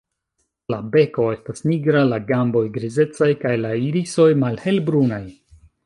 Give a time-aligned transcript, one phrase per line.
[0.73, 5.25] La beko estas nigra, la gamboj grizecaj kaj la irisoj malhelbrunaj.